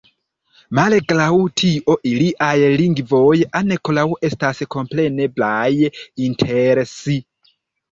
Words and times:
Malgraŭ 0.77 1.27
tio, 1.61 1.95
iliaj 2.11 2.49
lingvoj 2.79 3.37
ankoraŭ 3.61 4.07
estas 4.31 4.65
kompreneblaj 4.79 5.71
inter 6.31 6.85
si. 6.97 7.23